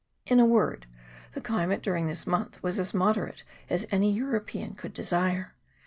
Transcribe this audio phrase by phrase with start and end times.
[0.25, 0.87] In a word,
[1.33, 5.53] the climate during this month was as moderate as any European could desire.